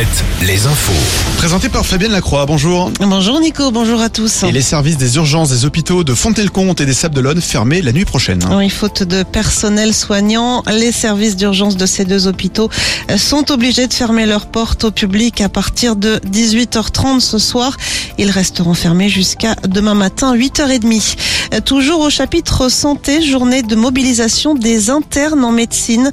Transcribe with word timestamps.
Alouette, 0.00 0.24
les 0.46 0.66
infos. 0.66 0.92
Présenté 1.36 1.68
par 1.68 1.84
Fabienne 1.84 2.12
Lacroix, 2.12 2.46
bonjour. 2.46 2.90
Bonjour 3.00 3.38
Nico, 3.38 3.70
bonjour 3.70 4.00
à 4.00 4.08
tous. 4.08 4.44
Et 4.44 4.52
les 4.52 4.62
services 4.62 4.96
des 4.96 5.16
urgences 5.16 5.50
des 5.50 5.66
hôpitaux 5.66 6.04
de 6.04 6.14
Fontenay-le-Comte 6.14 6.80
et 6.80 6.86
des 6.86 6.94
Sables 6.94 7.14
d'Olonne 7.14 7.40
fermés 7.40 7.82
la 7.82 7.92
nuit 7.92 8.06
prochaine. 8.06 8.40
Oui, 8.50 8.70
faute 8.70 9.02
de 9.02 9.22
personnel 9.22 9.92
soignant, 9.92 10.62
les 10.70 10.92
services 10.92 11.36
d'urgence 11.36 11.76
de 11.76 11.84
ces 11.84 12.06
deux 12.06 12.26
hôpitaux 12.26 12.70
sont 13.16 13.50
obligés 13.50 13.88
de 13.88 13.92
fermer 13.92 14.24
leurs 14.24 14.46
portes 14.46 14.84
au 14.84 14.90
public 14.90 15.42
à 15.42 15.48
partir 15.48 15.96
de 15.96 16.20
18h30 16.30 17.20
ce 17.20 17.38
soir. 17.38 17.76
Ils 18.16 18.30
resteront 18.30 18.74
fermés 18.74 19.08
jusqu'à 19.08 19.54
demain 19.66 19.94
matin 19.94 20.34
8h30. 20.34 21.60
Toujours 21.64 22.00
au 22.00 22.10
chapitre 22.10 22.70
santé, 22.70 23.22
journée 23.22 23.62
de 23.62 23.76
mobilisation 23.76 24.54
des 24.54 24.88
internes 24.88 25.44
en 25.44 25.52
médecine. 25.52 26.10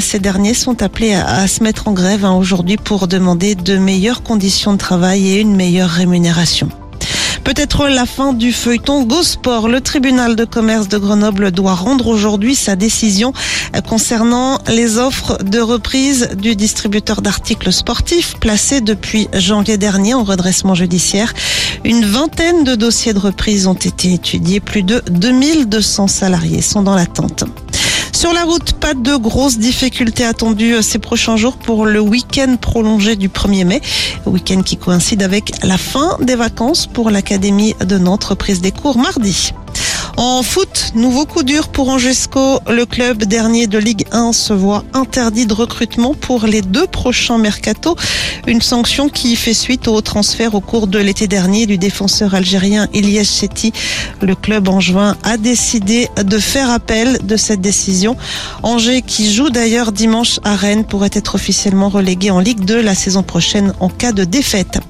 Ces 0.00 0.18
derniers 0.18 0.54
sont 0.54 0.82
appelés 0.82 1.14
à 1.14 1.46
se 1.46 1.62
mettre 1.62 1.88
en 1.88 1.92
grève 1.92 2.24
hein, 2.24 2.32
aujourd'hui 2.32 2.76
pour 2.76 3.06
demander 3.06 3.27
de 3.34 3.76
meilleures 3.76 4.22
conditions 4.22 4.72
de 4.72 4.78
travail 4.78 5.28
et 5.28 5.40
une 5.40 5.54
meilleure 5.54 5.90
rémunération. 5.90 6.70
Peut-être 7.44 7.88
la 7.88 8.06
fin 8.06 8.32
du 8.32 8.52
feuilleton 8.52 9.04
Gosport. 9.04 9.68
Le 9.68 9.80
tribunal 9.80 10.34
de 10.34 10.44
commerce 10.44 10.88
de 10.88 10.96
Grenoble 10.98 11.50
doit 11.50 11.74
rendre 11.74 12.06
aujourd'hui 12.06 12.54
sa 12.54 12.74
décision 12.74 13.32
concernant 13.86 14.58
les 14.68 14.98
offres 14.98 15.42
de 15.42 15.60
reprise 15.60 16.30
du 16.38 16.56
distributeur 16.56 17.20
d'articles 17.20 17.72
sportifs 17.72 18.36
placé 18.40 18.80
depuis 18.80 19.28
janvier 19.34 19.76
dernier 19.76 20.14
en 20.14 20.24
redressement 20.24 20.74
judiciaire. 20.74 21.34
Une 21.84 22.04
vingtaine 22.04 22.64
de 22.64 22.74
dossiers 22.74 23.12
de 23.12 23.18
reprise 23.18 23.66
ont 23.66 23.74
été 23.74 24.12
étudiés. 24.14 24.60
Plus 24.60 24.82
de 24.82 25.02
2200 25.10 26.08
salariés 26.08 26.62
sont 26.62 26.82
dans 26.82 26.94
l'attente. 26.94 27.44
Sur 28.18 28.32
la 28.32 28.42
route, 28.42 28.72
pas 28.72 28.94
de 28.94 29.14
grosses 29.14 29.58
difficultés 29.58 30.24
attendues 30.24 30.82
ces 30.82 30.98
prochains 30.98 31.36
jours 31.36 31.56
pour 31.56 31.86
le 31.86 32.00
week-end 32.00 32.56
prolongé 32.60 33.14
du 33.14 33.28
1er 33.28 33.64
mai, 33.64 33.80
week-end 34.26 34.62
qui 34.62 34.76
coïncide 34.76 35.22
avec 35.22 35.52
la 35.62 35.78
fin 35.78 36.16
des 36.20 36.34
vacances 36.34 36.88
pour 36.88 37.10
l'Académie 37.10 37.76
de 37.78 37.96
Nantes, 37.96 38.24
reprise 38.24 38.60
des 38.60 38.72
cours 38.72 38.98
mardi. 38.98 39.52
En 40.20 40.42
foot, 40.42 40.90
nouveau 40.96 41.26
coup 41.26 41.44
dur 41.44 41.68
pour 41.68 41.90
Angesco. 41.90 42.58
Le 42.68 42.86
club 42.86 43.22
dernier 43.22 43.68
de 43.68 43.78
Ligue 43.78 44.04
1 44.10 44.32
se 44.32 44.52
voit 44.52 44.82
interdit 44.92 45.46
de 45.46 45.54
recrutement 45.54 46.12
pour 46.12 46.44
les 46.44 46.60
deux 46.60 46.88
prochains 46.88 47.38
mercato. 47.38 47.94
Une 48.48 48.60
sanction 48.60 49.08
qui 49.08 49.36
fait 49.36 49.54
suite 49.54 49.86
au 49.86 50.00
transfert 50.00 50.56
au 50.56 50.60
cours 50.60 50.88
de 50.88 50.98
l'été 50.98 51.28
dernier 51.28 51.66
du 51.66 51.78
défenseur 51.78 52.34
algérien 52.34 52.88
Ilyes 52.92 53.24
Chetty. 53.24 53.72
Le 54.20 54.34
club 54.34 54.68
angevin 54.68 55.16
a 55.22 55.36
décidé 55.36 56.08
de 56.16 56.38
faire 56.40 56.68
appel 56.68 57.24
de 57.24 57.36
cette 57.36 57.60
décision. 57.60 58.16
Angers, 58.64 59.02
qui 59.02 59.32
joue 59.32 59.50
d'ailleurs 59.50 59.92
dimanche 59.92 60.40
à 60.42 60.56
Rennes, 60.56 60.84
pourrait 60.84 61.10
être 61.12 61.36
officiellement 61.36 61.90
relégué 61.90 62.32
en 62.32 62.40
Ligue 62.40 62.64
2 62.64 62.80
la 62.82 62.96
saison 62.96 63.22
prochaine 63.22 63.72
en 63.78 63.88
cas 63.88 64.10
de 64.10 64.24
défaite. 64.24 64.80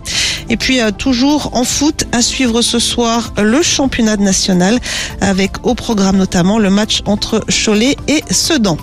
Et 0.51 0.57
puis 0.57 0.81
euh, 0.81 0.91
toujours 0.91 1.51
en 1.55 1.65
foot, 1.65 2.05
à 2.13 2.23
suivre 2.23 2.63
ce 2.63 2.79
soir 2.79 3.33
le 3.43 3.63
championnat 3.63 4.17
national 4.17 4.79
avec 5.21 5.67
au 5.67 5.75
programme 5.75 6.17
notamment 6.17 6.59
le 6.59 6.71
match 6.71 7.03
entre 7.07 7.45
Cholet 7.49 7.97
et 8.09 8.23
Sedan. 8.31 8.77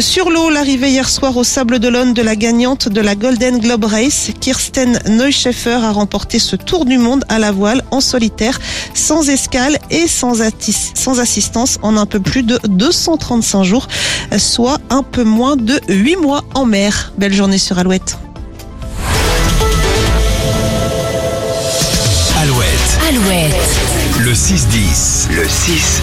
Sur 0.00 0.30
l'eau, 0.30 0.48
l'arrivée 0.48 0.88
hier 0.88 1.08
soir 1.08 1.36
au 1.36 1.44
Sable 1.44 1.78
d'Olonne 1.78 2.14
de 2.14 2.22
la 2.22 2.34
gagnante 2.34 2.88
de 2.88 3.00
la 3.02 3.14
Golden 3.14 3.58
Globe 3.58 3.84
Race, 3.84 4.30
Kirsten 4.40 4.98
Neuscheffer 5.06 5.84
a 5.84 5.92
remporté 5.92 6.38
ce 6.38 6.56
tour 6.56 6.86
du 6.86 6.96
monde 6.96 7.24
à 7.28 7.38
la 7.38 7.52
voile 7.52 7.82
en 7.90 8.00
solitaire, 8.00 8.58
sans 8.94 9.28
escale 9.28 9.78
et 9.90 10.08
sans, 10.08 10.40
sans 10.94 11.20
assistance 11.20 11.78
en 11.82 11.98
un 11.98 12.06
peu 12.06 12.20
plus 12.20 12.42
de 12.42 12.58
235 12.68 13.64
jours, 13.64 13.86
soit 14.38 14.78
un 14.88 15.02
peu 15.02 15.24
moins 15.24 15.56
de 15.56 15.78
8 15.88 16.16
mois 16.16 16.42
en 16.54 16.64
mer. 16.64 17.12
Belle 17.18 17.34
journée 17.34 17.58
sur. 17.58 17.78
Alouette, 17.78 18.16
Alouette. 23.12 23.54
le 24.20 24.32
6-10. 24.32 25.28
Le 25.34 25.42
6-10. 25.42 26.02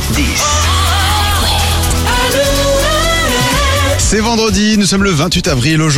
C'est 3.97 4.20
vendredi, 4.20 4.78
nous 4.78 4.86
sommes 4.86 5.03
le 5.03 5.09
28 5.09 5.47
avril 5.47 5.81
aujourd'hui. 5.81 5.97